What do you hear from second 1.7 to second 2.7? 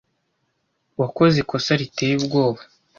riteye ubwoba.